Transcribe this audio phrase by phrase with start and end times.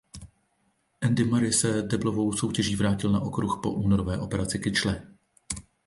[1.01, 5.01] Andy Murray se deblovou soutěží vrátil na okruh po únorové operaci kyčle.